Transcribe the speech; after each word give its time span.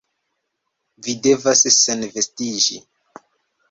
Vi 1.09 1.15
devas 1.29 1.63
senvestiĝi... 1.79 2.85